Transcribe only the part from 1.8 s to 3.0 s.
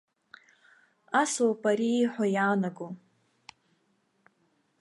ииҳәо иаанаго.